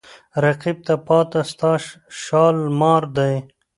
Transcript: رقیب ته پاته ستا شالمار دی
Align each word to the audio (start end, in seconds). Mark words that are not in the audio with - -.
رقیب 0.43 0.77
ته 0.87 0.93
پاته 1.07 1.41
ستا 1.51 1.71
شالمار 2.21 3.03
دی 3.15 3.33